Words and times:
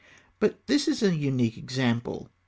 But 0.39 0.65
this 0.65 0.87
is 0.87 1.03
a 1.03 1.13
unique 1.15 1.59
example. 1.59 2.27